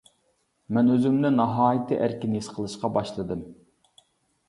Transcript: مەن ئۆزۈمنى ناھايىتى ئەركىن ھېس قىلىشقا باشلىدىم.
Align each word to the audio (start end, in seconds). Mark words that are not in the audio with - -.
مەن 0.77 0.89
ئۆزۈمنى 0.93 1.31
ناھايىتى 1.35 2.01
ئەركىن 2.01 2.35
ھېس 2.41 2.53
قىلىشقا 2.57 2.93
باشلىدىم. 2.99 3.49